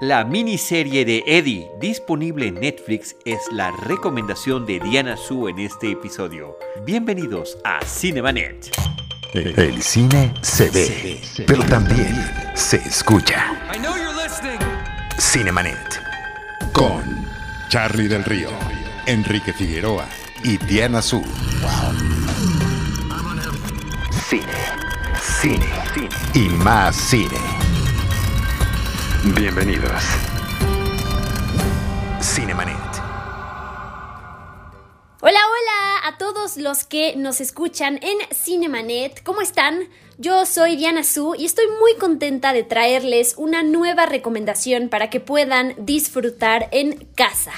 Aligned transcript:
La 0.00 0.24
miniserie 0.24 1.04
de 1.04 1.22
Eddie, 1.24 1.70
disponible 1.78 2.48
en 2.48 2.54
Netflix, 2.54 3.14
es 3.24 3.38
la 3.52 3.70
recomendación 3.70 4.66
de 4.66 4.80
Diana 4.80 5.16
Su 5.16 5.46
en 5.48 5.60
este 5.60 5.92
episodio. 5.92 6.58
Bienvenidos 6.84 7.56
a 7.62 7.78
Cinemanet. 7.84 8.76
El 9.32 9.80
cine 9.82 10.34
se 10.42 10.68
ve, 10.70 11.20
pero 11.46 11.62
también 11.66 12.12
se 12.54 12.78
escucha. 12.78 13.54
Cinemanet. 15.16 16.02
Con 16.72 17.04
Charlie 17.68 18.08
del 18.08 18.24
Río, 18.24 18.50
Enrique 19.06 19.52
Figueroa 19.52 20.08
y 20.42 20.56
Diana 20.56 21.00
Su. 21.00 21.22
Cine, 24.28 24.42
cine, 25.40 25.66
cine 25.94 26.08
y 26.34 26.48
más 26.48 26.96
cine. 26.96 27.53
Bienvenidos. 29.32 30.02
Cinemanet. 32.20 32.76
Hola, 35.22 35.40
hola 35.48 36.08
a 36.08 36.18
todos 36.18 36.58
los 36.58 36.84
que 36.84 37.16
nos 37.16 37.40
escuchan 37.40 37.98
en 38.02 38.18
Cinemanet. 38.34 39.22
¿Cómo 39.22 39.40
están? 39.40 39.88
Yo 40.18 40.44
soy 40.44 40.76
Diana 40.76 41.04
Su 41.04 41.34
y 41.38 41.46
estoy 41.46 41.64
muy 41.80 41.94
contenta 41.94 42.52
de 42.52 42.64
traerles 42.64 43.36
una 43.38 43.62
nueva 43.62 44.04
recomendación 44.04 44.90
para 44.90 45.08
que 45.08 45.20
puedan 45.20 45.74
disfrutar 45.78 46.68
en 46.70 47.08
casa. 47.14 47.52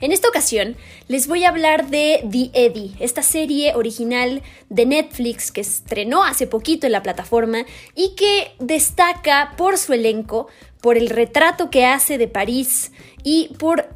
En 0.00 0.12
esta 0.12 0.28
ocasión 0.28 0.76
les 1.08 1.26
voy 1.26 1.44
a 1.44 1.48
hablar 1.48 1.88
de 1.88 2.24
The 2.30 2.50
Eddie, 2.52 2.94
esta 3.00 3.22
serie 3.22 3.74
original 3.74 4.42
de 4.68 4.86
Netflix 4.86 5.50
que 5.50 5.60
estrenó 5.60 6.22
hace 6.22 6.46
poquito 6.46 6.86
en 6.86 6.92
la 6.92 7.02
plataforma 7.02 7.64
y 7.96 8.14
que 8.14 8.52
destaca 8.60 9.54
por 9.56 9.76
su 9.76 9.92
elenco, 9.92 10.46
por 10.80 10.96
el 10.96 11.08
retrato 11.10 11.70
que 11.70 11.86
hace 11.86 12.18
de 12.18 12.28
París 12.28 12.92
y 13.22 13.54
por 13.58 13.88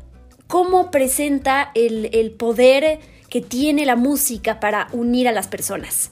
cómo 0.46 0.90
presenta 0.90 1.70
el, 1.74 2.10
el 2.12 2.32
poder 2.32 3.00
que 3.28 3.40
tiene 3.40 3.86
la 3.86 3.96
música 3.96 4.60
para 4.60 4.88
unir 4.92 5.26
a 5.26 5.32
las 5.32 5.48
personas. 5.48 6.10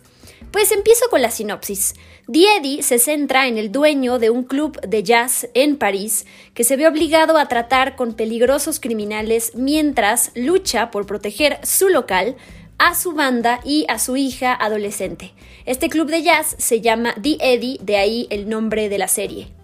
Pues 0.50 0.72
empiezo 0.72 1.05
con 1.11 1.22
la 1.22 1.31
sinopsis. 1.31 1.94
Diedi 2.27 2.83
se 2.83 2.98
centra 2.98 3.47
en 3.47 3.59
el 3.59 3.70
dueño 3.70 4.19
de 4.19 4.31
un 4.31 4.44
club 4.44 4.81
de 4.81 5.03
jazz 5.03 5.48
en 5.55 5.77
París 5.77 6.27
que 6.55 6.64
se 6.64 6.77
ve 6.77 6.89
obligado 6.89 7.39
a 7.39 7.47
tratar 7.47 7.94
con 7.94 8.14
peligrosos 8.14 8.81
criminales 8.81 9.53
mientras 9.55 10.33
lucha 10.34 10.91
por 10.91 11.06
proteger 11.06 11.61
su 11.62 11.89
local, 11.89 12.37
a 12.78 12.94
su 12.94 13.12
banda 13.12 13.61
y 13.64 13.84
a 13.89 13.98
su 13.98 14.16
hija 14.16 14.55
adolescente. 14.55 15.33
Este 15.66 15.89
club 15.89 16.09
de 16.09 16.22
jazz 16.22 16.56
se 16.59 16.81
llama 16.81 17.14
The 17.20 17.37
Eddie, 17.41 17.78
de 17.83 17.97
ahí 17.97 18.27
el 18.31 18.48
nombre 18.48 18.89
de 18.89 18.98
la 18.98 19.09
serie. 19.09 19.59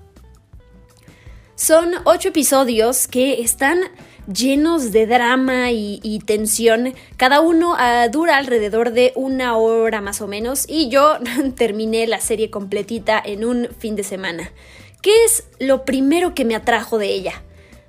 Son 1.56 1.94
ocho 2.04 2.28
episodios 2.28 3.08
que 3.08 3.40
están 3.40 3.78
llenos 4.30 4.92
de 4.92 5.06
drama 5.06 5.70
y, 5.72 6.20
tensión. 6.26 6.92
Cada 7.16 7.40
uno 7.40 7.74
ah, 7.78 8.08
dura 8.08 8.36
alrededor 8.36 8.92
de 8.92 9.12
una 9.16 9.56
hora 9.56 10.02
más 10.02 10.20
o 10.20 10.26
menos 10.26 10.66
y 10.68 10.90
yo 10.90 11.16
terminé 11.56 12.06
la 12.06 12.20
serie 12.20 12.50
completita 12.50 13.22
en 13.24 13.46
un 13.46 13.68
fin 13.78 13.96
de 13.96 14.04
semana. 14.04 14.52
¿Qué 15.00 15.24
es 15.24 15.44
lo 15.58 15.86
primero 15.86 16.34
que 16.34 16.44
me 16.44 16.54
atrajo 16.54 16.98
de 16.98 17.06
ella? 17.06 17.42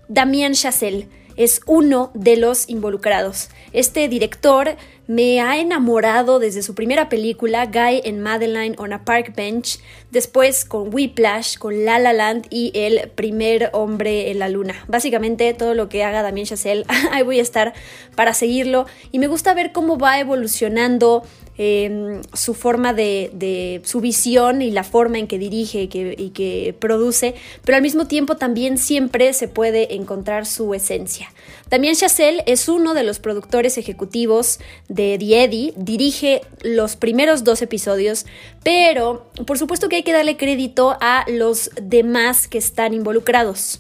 Damien 0.08 0.54
Chazelle 0.54 1.10
es 1.36 1.60
uno 1.66 2.12
de 2.14 2.38
los 2.38 2.70
involucrados. 2.70 3.50
Este 3.74 4.08
director 4.08 4.78
me 5.08 5.40
ha 5.40 5.58
enamorado 5.58 6.38
desde 6.40 6.62
su 6.62 6.76
primera 6.76 7.08
película, 7.08 7.66
Guy 7.66 8.02
and 8.06 8.20
Madeline 8.20 8.76
on 8.78 8.92
a 8.92 9.06
Park 9.06 9.34
Bench, 9.36 9.80
después 10.12 10.66
con 10.66 10.94
Whiplash, 10.94 11.58
con 11.58 11.86
La 11.86 11.98
La 11.98 12.12
Land 12.12 12.48
y 12.50 12.72
El 12.76 13.10
primer 13.12 13.70
hombre 13.74 14.30
en 14.32 14.40
la 14.40 14.50
luna. 14.50 14.76
Básicamente 14.88 15.54
todo 15.54 15.74
lo 15.74 15.88
que 15.88 16.04
haga 16.04 16.24
Damien 16.24 16.46
Chazelle, 16.46 16.86
ahí 17.12 17.24
voy 17.24 17.40
a 17.40 17.42
estar 17.42 17.74
para 18.16 18.34
seguirlo 18.34 18.86
y 19.12 19.20
me 19.20 19.28
gusta 19.28 19.54
ver 19.54 19.72
cómo 19.72 19.98
va 19.98 20.20
evolucionando 20.20 21.24
Su 21.58 22.54
forma 22.54 22.94
de, 22.94 23.82
su 23.84 24.00
visión 24.00 24.62
y 24.62 24.70
la 24.70 24.84
forma 24.84 25.18
en 25.18 25.28
que 25.28 25.40
dirige 25.40 25.84
y 25.84 26.30
que, 26.30 26.76
produce, 26.80 27.34
pero 27.66 27.76
al 27.78 27.82
mismo 27.82 28.06
tiempo 28.06 28.38
también 28.38 28.78
siempre 28.78 29.34
se 29.34 29.48
puede 29.48 29.96
encontrar 29.96 30.46
su 30.46 30.74
esencia. 30.74 31.34
También 31.70 31.96
Chazelle 31.96 32.44
es 32.46 32.70
uno 32.70 32.94
de 32.94 33.04
los 33.04 33.20
productores 33.20 33.78
ejecutivos 33.78 34.60
de 34.88 35.18
The 35.18 35.44
Eddie, 35.44 35.74
dirige 35.76 36.42
los 36.62 36.96
primeros 36.96 37.44
dos 37.44 37.62
episodios, 37.62 38.26
pero 38.64 39.32
por 39.46 39.58
supuesto 39.58 39.90
que 39.90 39.98
hay 39.98 40.04
que 40.04 40.14
darle 40.14 40.38
crédito 40.38 40.96
a 41.02 41.26
los 41.28 41.72
demás 41.82 42.48
que 42.48 42.60
están 42.60 42.94
involucrados. 42.94 43.80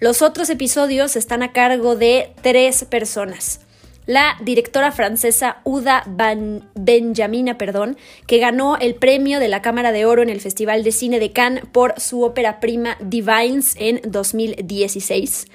Los 0.00 0.22
otros 0.22 0.48
episodios 0.48 1.16
están 1.16 1.42
a 1.42 1.52
cargo 1.52 1.96
de 1.96 2.32
tres 2.42 2.84
personas 2.84 3.60
la 4.08 4.38
directora 4.40 4.90
francesa 4.90 5.58
Uda 5.64 6.02
Benjamina, 6.74 7.58
perdón, 7.58 7.98
que 8.26 8.38
ganó 8.38 8.78
el 8.78 8.94
premio 8.94 9.38
de 9.38 9.48
la 9.48 9.60
Cámara 9.60 9.92
de 9.92 10.06
Oro 10.06 10.22
en 10.22 10.30
el 10.30 10.40
Festival 10.40 10.82
de 10.82 10.92
Cine 10.92 11.20
de 11.20 11.30
Cannes 11.32 11.64
por 11.70 12.00
su 12.00 12.22
ópera 12.22 12.58
prima 12.58 12.96
Divines 13.00 13.76
en 13.78 14.00
2016. 14.10 15.48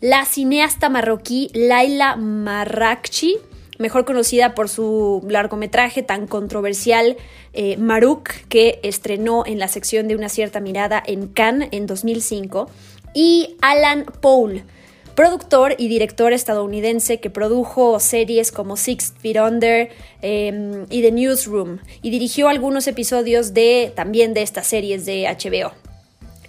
La 0.00 0.26
cineasta 0.26 0.90
marroquí 0.90 1.50
Laila 1.54 2.16
Marrakchi, 2.16 3.38
mejor 3.78 4.04
conocida 4.04 4.54
por 4.54 4.68
su 4.68 5.24
largometraje 5.26 6.02
tan 6.02 6.26
controversial 6.26 7.16
eh, 7.54 7.78
Marouk, 7.78 8.28
que 8.50 8.80
estrenó 8.82 9.44
en 9.46 9.58
la 9.58 9.68
sección 9.68 10.08
de 10.08 10.14
una 10.16 10.28
cierta 10.28 10.60
mirada 10.60 11.02
en 11.06 11.28
Cannes 11.28 11.70
en 11.72 11.86
2005, 11.86 12.68
y 13.14 13.56
Alan 13.62 14.04
Paul, 14.20 14.64
productor 15.14 15.74
y 15.78 15.88
director 15.88 16.32
estadounidense 16.32 17.20
que 17.20 17.30
produjo 17.30 18.00
series 18.00 18.50
como 18.50 18.76
Six 18.76 19.14
Feet 19.18 19.36
Under 19.40 19.90
em, 20.22 20.86
y 20.90 21.02
The 21.02 21.12
Newsroom 21.12 21.78
y 22.02 22.10
dirigió 22.10 22.48
algunos 22.48 22.86
episodios 22.86 23.54
de 23.54 23.92
también 23.94 24.34
de 24.34 24.42
estas 24.42 24.66
series 24.66 25.06
de 25.06 25.24
HBO. 25.24 25.72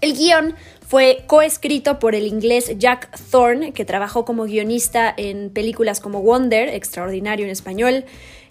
El 0.01 0.15
guion 0.15 0.55
fue 0.87 1.23
coescrito 1.27 1.99
por 1.99 2.15
el 2.15 2.27
inglés 2.27 2.71
Jack 2.77 3.09
Thorne, 3.31 3.71
que 3.73 3.85
trabajó 3.85 4.25
como 4.25 4.45
guionista 4.45 5.13
en 5.15 5.49
películas 5.49 5.99
como 5.99 6.21
Wonder, 6.21 6.69
extraordinario 6.69 7.45
en 7.45 7.51
español, 7.51 8.05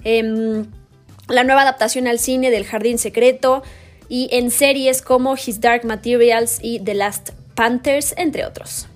em, 0.05 0.67
la 1.29 1.45
nueva 1.45 1.63
adaptación 1.63 2.07
al 2.07 2.19
cine 2.19 2.51
del 2.51 2.65
Jardín 2.65 2.99
Secreto 2.99 3.63
y 4.09 4.29
en 4.33 4.51
series 4.51 5.01
como 5.01 5.35
His 5.35 5.61
Dark 5.61 5.85
Materials 5.85 6.59
y 6.61 6.81
The 6.81 6.95
Last 6.95 7.31
Panthers, 7.55 8.15
entre 8.17 8.45
otros 8.45 8.89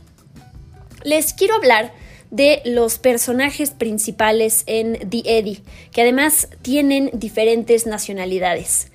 les 1.04 1.32
quiero 1.32 1.54
hablar 1.54 1.92
de 2.30 2.60
los 2.64 2.98
personajes 2.98 3.70
principales 3.70 4.64
en 4.66 5.08
The 5.08 5.22
Eddie, 5.24 5.62
que 5.92 6.02
además 6.02 6.48
tienen 6.62 7.10
diferentes 7.12 7.86
nacionalidades. 7.86 8.90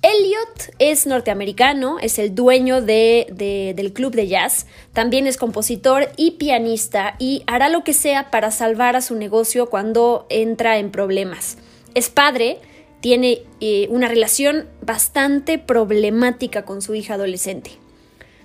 Elliot 0.00 0.74
es 0.78 1.08
norteamericano, 1.08 1.98
es 2.00 2.20
el 2.20 2.32
dueño 2.32 2.80
del 2.80 3.92
club 3.92 4.14
de 4.14 4.28
jazz, 4.28 4.66
también 4.92 5.26
es 5.26 5.36
compositor 5.36 6.10
y 6.16 6.32
pianista 6.32 7.16
y 7.18 7.42
hará 7.48 7.68
lo 7.68 7.82
que 7.82 7.92
sea 7.92 8.30
para 8.30 8.52
salvar 8.52 8.94
a 8.94 9.00
su 9.00 9.16
negocio 9.16 9.68
cuando 9.68 10.26
entra 10.30 10.78
en 10.78 10.92
problemas. 10.92 11.58
Es 11.94 12.10
padre, 12.10 12.58
tiene 13.00 13.42
eh, 13.60 13.88
una 13.90 14.06
relación 14.06 14.68
bastante 14.82 15.58
problemática 15.58 16.64
con 16.64 16.80
su 16.80 16.94
hija 16.94 17.14
adolescente. 17.14 17.72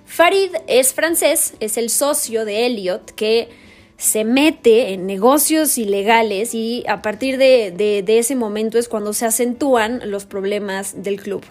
Farid 0.06 0.54
es 0.66 0.92
francés, 0.92 1.54
es 1.60 1.76
el 1.76 1.90
socio 1.90 2.44
de 2.44 2.66
Elliot 2.66 3.10
que 3.12 3.48
se 3.96 4.24
mete 4.24 4.92
en 4.92 5.06
negocios 5.06 5.78
ilegales 5.78 6.54
y 6.54 6.84
a 6.88 7.00
partir 7.02 7.38
de, 7.38 8.04
ese 8.06 8.36
momento 8.36 8.78
es 8.78 8.88
cuando 8.88 9.12
se 9.12 9.26
acentúan 9.26 10.10
los 10.10 10.26
problemas 10.26 11.02
del 11.02 11.20
club. 11.20 11.44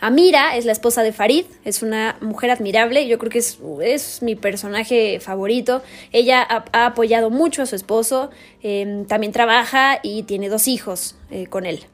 Amira 0.00 0.56
es 0.56 0.66
la 0.66 0.72
esposa 0.72 1.02
de 1.02 1.12
Farid, 1.12 1.46
es 1.64 1.82
una 1.82 2.18
mujer 2.20 2.50
admirable, 2.50 3.06
yo 3.06 3.18
creo 3.18 3.30
que 3.30 3.38
es, 3.38 4.22
mi 4.22 4.34
personaje 4.34 5.18
favorito. 5.20 5.82
Ella 6.12 6.42
ha, 6.42 6.86
apoyado 6.86 7.30
mucho 7.30 7.62
a 7.62 7.66
su 7.66 7.76
esposo, 7.76 8.30
em, 8.62 9.06
también 9.06 9.32
trabaja 9.32 10.00
y 10.02 10.24
tiene 10.24 10.48
dos 10.48 10.68
hijos 10.68 11.14
eh, 11.30 11.46
con 11.46 11.64
él. 11.64 11.86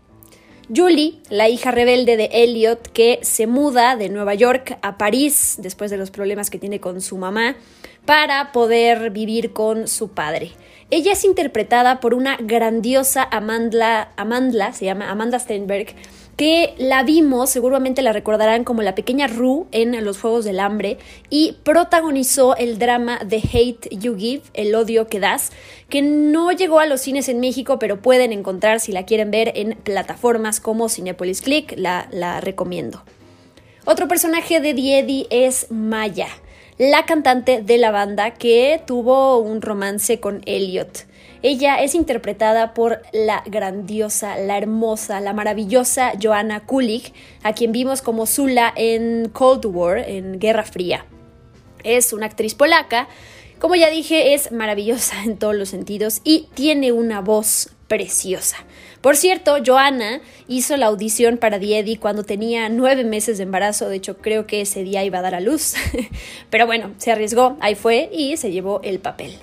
Julie, 0.74 1.18
la 1.30 1.48
hija 1.48 1.72
rebelde 1.72 2.16
de 2.16 2.30
Elliot, 2.32 2.92
que 2.92 3.18
se 3.22 3.48
muda 3.48 3.96
de 3.96 4.08
Nueva 4.08 4.34
York 4.34 4.78
a 4.82 4.98
París 4.98 5.56
después 5.58 5.90
de 5.90 5.96
los 5.96 6.12
problemas 6.12 6.48
que 6.48 6.60
tiene 6.60 6.78
con 6.78 7.00
su 7.00 7.18
mamá 7.18 7.56
para 8.04 8.52
poder 8.52 9.10
vivir 9.10 9.52
con 9.52 9.88
su 9.88 10.10
padre. 10.10 10.52
Ella 10.90 11.12
es 11.12 11.24
interpretada 11.24 11.98
por 11.98 12.14
una 12.14 12.36
grandiosa 12.36 13.26
Amanda, 13.32 14.12
Amanda 14.16 14.72
se 14.72 14.84
llama 14.84 15.10
Amanda 15.10 15.40
Steinberg, 15.40 15.88
que 16.40 16.72
la 16.78 17.02
vimos, 17.02 17.50
seguramente 17.50 18.00
la 18.00 18.14
recordarán 18.14 18.64
como 18.64 18.80
la 18.80 18.94
pequeña 18.94 19.26
Rue 19.26 19.66
en 19.72 20.02
Los 20.02 20.18
Juegos 20.18 20.46
del 20.46 20.58
Hambre 20.58 20.96
y 21.28 21.58
protagonizó 21.64 22.56
el 22.56 22.78
drama 22.78 23.18
The 23.28 23.42
Hate 23.52 23.90
You 23.90 24.16
Give, 24.16 24.40
El 24.54 24.74
odio 24.74 25.06
que 25.06 25.20
das, 25.20 25.52
que 25.90 26.00
no 26.00 26.50
llegó 26.50 26.80
a 26.80 26.86
los 26.86 27.02
cines 27.02 27.28
en 27.28 27.40
México, 27.40 27.78
pero 27.78 28.00
pueden 28.00 28.32
encontrar 28.32 28.80
si 28.80 28.90
la 28.90 29.04
quieren 29.04 29.30
ver 29.30 29.52
en 29.54 29.76
plataformas 29.84 30.60
como 30.60 30.88
Cinepolis 30.88 31.42
Click, 31.42 31.74
la, 31.76 32.08
la 32.10 32.40
recomiendo. 32.40 33.04
Otro 33.84 34.08
personaje 34.08 34.60
de 34.60 34.72
Diedi 34.72 35.26
es 35.28 35.66
Maya 35.70 36.28
la 36.80 37.04
cantante 37.04 37.60
de 37.60 37.76
la 37.76 37.90
banda 37.90 38.30
que 38.30 38.80
tuvo 38.86 39.36
un 39.36 39.60
romance 39.60 40.18
con 40.18 40.40
Elliot. 40.46 41.04
Ella 41.42 41.82
es 41.82 41.94
interpretada 41.94 42.72
por 42.72 43.02
la 43.12 43.42
grandiosa, 43.44 44.38
la 44.38 44.56
hermosa, 44.56 45.20
la 45.20 45.34
maravillosa 45.34 46.12
Joanna 46.18 46.60
Kulig, 46.64 47.12
a 47.42 47.52
quien 47.52 47.72
vimos 47.72 48.00
como 48.00 48.24
Zula 48.24 48.72
en 48.74 49.28
Cold 49.28 49.66
War, 49.66 49.98
en 49.98 50.38
Guerra 50.38 50.64
Fría. 50.64 51.04
Es 51.84 52.14
una 52.14 52.24
actriz 52.24 52.54
polaca, 52.54 53.08
como 53.60 53.76
ya 53.76 53.90
dije, 53.90 54.34
es 54.34 54.50
maravillosa 54.50 55.22
en 55.24 55.36
todos 55.36 55.54
los 55.54 55.68
sentidos 55.68 56.20
y 56.24 56.48
tiene 56.54 56.92
una 56.92 57.20
voz 57.20 57.70
preciosa. 57.88 58.56
Por 59.00 59.16
cierto, 59.16 59.56
Joanna 59.64 60.20
hizo 60.48 60.76
la 60.76 60.86
audición 60.86 61.38
para 61.38 61.58
Diedi 61.58 61.96
cuando 61.96 62.22
tenía 62.22 62.68
nueve 62.68 63.04
meses 63.04 63.38
de 63.38 63.44
embarazo, 63.44 63.88
de 63.88 63.96
hecho 63.96 64.18
creo 64.18 64.46
que 64.46 64.60
ese 64.60 64.82
día 64.82 65.04
iba 65.04 65.18
a 65.18 65.22
dar 65.22 65.34
a 65.34 65.40
luz, 65.40 65.74
pero 66.50 66.66
bueno, 66.66 66.92
se 66.98 67.12
arriesgó, 67.12 67.56
ahí 67.60 67.74
fue 67.74 68.10
y 68.12 68.36
se 68.36 68.50
llevó 68.50 68.80
el 68.82 68.98
papel. 68.98 69.38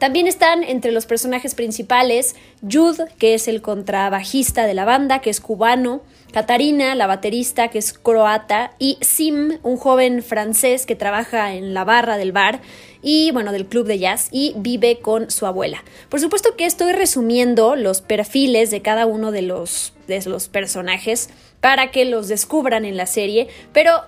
También 0.00 0.26
están 0.26 0.62
entre 0.62 0.92
los 0.92 1.04
personajes 1.04 1.54
principales 1.54 2.34
Jude, 2.62 3.04
que 3.18 3.34
es 3.34 3.48
el 3.48 3.60
contrabajista 3.60 4.66
de 4.66 4.72
la 4.72 4.86
banda, 4.86 5.18
que 5.20 5.28
es 5.28 5.42
cubano, 5.42 6.00
Katarina, 6.32 6.94
la 6.94 7.06
baterista, 7.06 7.68
que 7.68 7.78
es 7.78 7.92
croata, 7.92 8.72
y 8.78 8.96
Sim, 9.02 9.58
un 9.62 9.76
joven 9.76 10.22
francés 10.22 10.86
que 10.86 10.96
trabaja 10.96 11.52
en 11.52 11.74
la 11.74 11.84
barra 11.84 12.16
del 12.16 12.32
bar 12.32 12.62
y, 13.02 13.30
bueno, 13.32 13.52
del 13.52 13.66
club 13.66 13.86
de 13.86 13.98
jazz 13.98 14.28
y 14.30 14.52
vive 14.56 15.00
con 15.00 15.30
su 15.30 15.46
abuela. 15.46 15.82
Por 16.08 16.20
supuesto 16.20 16.56
que 16.56 16.66
estoy 16.66 16.92
resumiendo 16.92 17.76
los 17.76 18.00
perfiles 18.00 18.70
de 18.70 18.82
cada 18.82 19.06
uno 19.06 19.32
de 19.32 19.42
los, 19.42 19.92
de 20.06 20.22
los 20.26 20.48
personajes 20.48 21.30
para 21.60 21.90
que 21.90 22.04
los 22.04 22.28
descubran 22.28 22.84
en 22.84 22.96
la 22.96 23.06
serie, 23.06 23.48
pero 23.72 24.02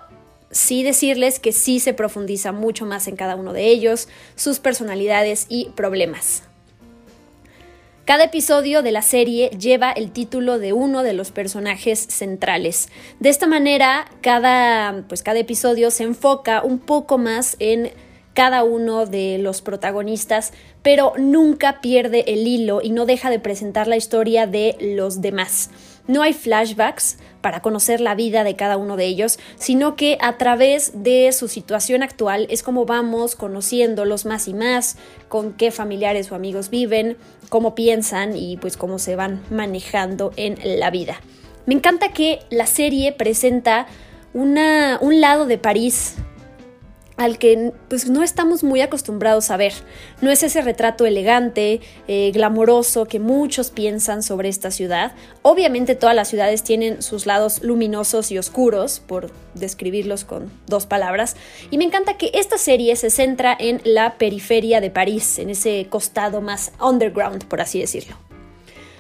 sí 0.51 0.83
decirles 0.83 1.39
que 1.39 1.53
sí 1.53 1.81
se 1.81 1.95
profundiza 1.95 2.53
mucho 2.53 2.87
más 2.87 3.09
en 3.09 3.17
cada 3.17 3.37
uno 3.37 3.53
de 3.53 3.67
ellos, 3.69 4.09
sus 4.37 4.59
personalidades 4.59 5.47
y 5.49 5.71
problemas. 5.71 6.45
Cada 8.05 8.25
episodio 8.25 8.83
de 8.83 8.91
la 8.91 9.03
serie 9.03 9.51
lleva 9.51 9.93
el 9.93 10.11
título 10.11 10.59
de 10.59 10.73
uno 10.73 11.05
de 11.05 11.13
los 11.13 11.31
personajes 11.31 12.01
centrales. 12.01 12.89
De 13.21 13.29
esta 13.29 13.47
manera, 13.47 14.11
cada, 14.23 15.05
pues 15.09 15.23
cada 15.23 15.39
episodio 15.39 15.89
se 15.93 16.03
enfoca 16.03 16.63
un 16.65 16.81
poco 16.81 17.17
más 17.17 17.55
en 17.61 17.93
cada 18.35 18.65
uno 18.65 19.07
de 19.07 19.39
los 19.39 19.63
protagonistas, 19.63 20.53
pero 20.83 21.13
nunca 21.19 21.81
pierde 21.81 22.25
el 22.29 22.47
hilo 22.47 22.81
y 22.83 22.91
no 22.91 23.07
deja 23.07 23.31
de 23.31 23.39
presentar 23.39 23.87
la 23.87 23.97
historia 23.97 24.47
de 24.47 24.77
los 24.81 25.21
demás. 25.21 25.71
No 26.09 26.23
hay 26.23 26.33
flashbacks 26.33 27.19
para 27.41 27.61
conocer 27.61 28.01
la 28.01 28.15
vida 28.17 28.43
de 28.43 28.57
cada 28.57 28.77
uno 28.77 28.97
de 28.97 29.07
ellos, 29.07 29.39
sino 29.57 29.95
que 29.95 30.19
a 30.21 30.37
través 30.37 31.03
de 31.03 31.31
su 31.33 31.47
situación 31.47 32.03
actual 32.03 32.47
es 32.51 32.63
como 32.63 32.87
vamos 32.87 33.37
conociéndolos 33.37 34.25
más 34.27 34.49
y 34.49 34.55
más, 34.55 34.97
con 35.29 35.53
qué 35.53 35.71
familiares 35.71 36.33
o 36.33 36.35
amigos 36.35 36.71
viven, 36.71 37.17
cómo 37.49 37.75
piensan 37.75 38.37
y 38.37 38.57
pues 38.57 38.77
cómo 38.77 38.99
se 38.99 39.15
van 39.15 39.43
manejando 39.51 40.33
en 40.37 40.59
la 40.81 40.91
vida. 40.91 41.21
Me 41.67 41.75
encanta 41.75 42.13
que 42.13 42.41
la 42.51 42.67
serie 42.67 43.13
presenta 43.13 43.87
una, 44.35 44.99
un 45.01 45.21
lado 45.21 45.47
de 45.47 45.59
París 45.59 46.17
al 47.23 47.39
que 47.39 47.73
pues, 47.89 48.09
no 48.09 48.23
estamos 48.23 48.65
muy 48.65 48.81
acostumbrados 48.81 49.51
a 49.51 49.57
ver. 49.57 49.73
No 50.21 50.31
es 50.31 50.43
ese 50.43 50.61
retrato 50.61 51.07
elegante, 51.07 51.81
eh, 52.09 52.31
glamoroso 52.35 53.07
que 53.07 53.21
muchos 53.21 53.71
piensan 53.71 54.23
sobre 54.23 54.49
esta 54.49 54.71
ciudad. 54.71 55.13
Obviamente 55.43 55.95
todas 55.95 56.17
las 56.17 56.29
ciudades 56.29 56.63
tienen 56.63 57.03
sus 57.03 57.27
lados 57.27 57.63
luminosos 57.63 58.33
y 58.33 58.39
oscuros, 58.39 59.01
por 59.01 59.31
describirlos 59.55 60.25
con 60.25 60.51
dos 60.67 60.87
palabras, 60.87 61.37
y 61.71 61.79
me 61.79 61.85
encanta 61.85 62.17
que 62.17 62.31
esta 62.35 62.59
serie 62.59 62.97
se 62.97 63.11
centra 63.11 63.57
en 63.59 63.81
la 63.85 64.19
periferia 64.19 64.81
de 64.81 64.91
París, 64.91 65.39
en 65.39 65.51
ese 65.51 65.87
costado 65.89 66.41
más 66.41 66.73
underground, 66.81 67.45
por 67.47 67.61
así 67.61 67.81
decirlo. 67.81 68.17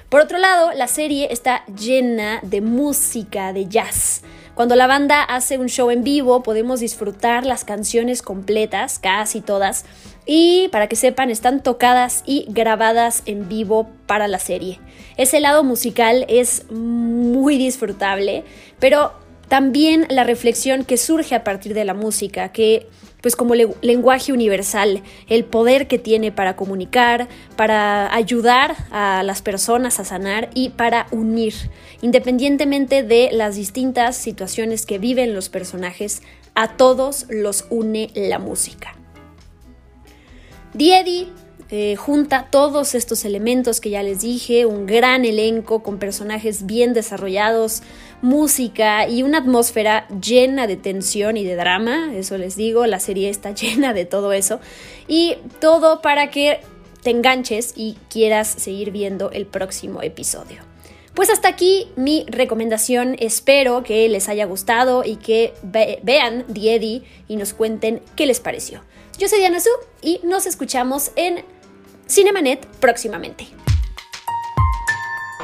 Por 0.09 0.21
otro 0.21 0.37
lado, 0.39 0.73
la 0.75 0.89
serie 0.89 1.29
está 1.31 1.65
llena 1.67 2.39
de 2.43 2.61
música, 2.61 3.55
de 3.55 3.67
jazz. 3.67 4.21
Cuando 4.55 4.77
la 4.77 4.87
banda 4.87 5.23
hace 5.23 5.57
un 5.57 5.69
show 5.69 5.91
en 5.91 6.05
vivo 6.05 6.43
podemos 6.43 6.81
disfrutar 6.81 7.47
las 7.47 7.65
canciones 7.65 8.21
completas, 8.21 8.99
casi 8.99 9.41
todas, 9.41 9.87
y 10.27 10.69
para 10.69 10.89
que 10.89 10.97
sepan, 10.97 11.31
están 11.31 11.63
tocadas 11.63 12.23
y 12.27 12.45
grabadas 12.49 13.23
en 13.25 13.49
vivo 13.49 13.89
para 14.07 14.29
la 14.29 14.39
serie. 14.39 14.79
Ese 15.17 15.41
lado 15.41 15.65
musical 15.65 16.27
es 16.29 16.71
muy 16.71 17.57
disfrutable, 17.57 18.45
pero 18.79 19.13
también 19.49 20.07
la 20.09 20.25
reflexión 20.25 20.85
que 20.85 20.97
surge 20.97 21.35
a 21.35 21.45
partir 21.45 21.75
de 21.75 21.85
la 21.85 21.95
música, 21.95 22.51
que 22.53 22.89
pues 23.23 23.37
como 23.37 23.55
lenguaje 23.55 24.33
universal, 24.33 25.01
el 25.29 25.45
poder 25.45 25.87
que 25.87 25.99
tiene 25.99 26.33
para 26.33 26.57
comunicar, 26.57 27.29
para 27.57 28.13
ayudar 28.13 28.75
a 28.91 29.23
las 29.23 29.43
personas 29.43 30.01
a 30.01 30.05
sanar 30.05 30.51
y 30.55 30.71
para 30.71 31.07
unir, 31.13 31.55
independientemente 32.03 33.05
de 33.05 33.31
las 33.33 33.55
distintas 33.55 34.17
situaciones 34.17 34.87
que 34.87 34.99
viven 34.99 35.35
los 35.35 35.49
personajes, 35.49 36.23
a 36.55 36.77
todos 36.77 37.27
los 37.31 37.65
une 37.71 38.11
la 38.15 38.41
música. 38.41 38.97
Diedi 40.75 41.29
eh, 41.75 41.97
junta 41.97 42.49
todos 42.51 42.95
estos 42.95 43.25
elementos 43.25 43.81
que 43.81 43.89
ya 43.89 44.03
les 44.03 44.21
dije, 44.21 44.67
un 44.67 44.85
gran 44.85 45.25
elenco 45.25 45.83
con 45.83 45.99
personajes 45.99 46.67
bien 46.67 46.93
desarrollados, 46.93 47.83
música 48.23 49.07
y 49.09 49.23
una 49.23 49.39
atmósfera 49.39 50.07
llena 50.09 50.67
de 50.67 50.77
tensión 50.77 51.37
y 51.37 51.45
de 51.45 51.57
drama, 51.57 52.15
eso 52.15 52.39
les 52.39 52.57
digo, 52.57 52.87
la 52.87 53.01
serie 53.01 53.29
está 53.29 53.51
llena 53.55 53.93
de 53.93 54.07
todo 54.07 54.33
eso, 54.33 54.61
y 55.07 55.37
todo 55.61 56.01
para 56.01 56.31
que 56.31 56.61
te 57.03 57.11
enganches 57.11 57.75
y 57.77 57.99
quieras 58.09 58.49
seguir 58.49 58.93
viendo 58.93 59.31
el 59.33 59.45
próximo 59.47 60.03
episodio. 60.03 60.63
Pues 61.15 61.29
hasta 61.29 61.49
aquí 61.49 61.89
mi 61.97 62.25
recomendación, 62.29 63.17
espero 63.19 63.83
que 63.83 64.09
les 64.09 64.31
haya 64.31 64.47
gustado 64.47 65.05
y 65.05 65.17
que 65.17 65.53
vean 65.63 66.47
The 66.53 66.75
Eddie 66.75 67.03
y 67.29 67.37
nos 67.37 67.53
cuenten 67.53 68.01
qué 68.17 68.25
les 68.25 68.41
pareció. 68.41 68.83
Yo 69.19 69.29
soy 69.29 69.41
Diana 69.41 69.61
Su 69.61 69.71
y 70.01 70.21
nos 70.23 70.47
escuchamos 70.47 71.13
en 71.17 71.45
Cinemanet 72.09 72.67
próximamente. 72.81 73.47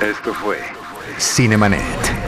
Esto 0.01 0.33
fue 0.33 0.59
Cinemanet. 1.19 2.28